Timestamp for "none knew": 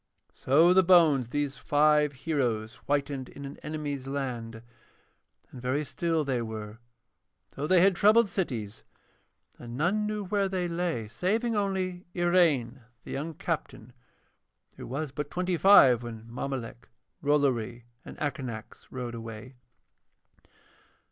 9.77-10.23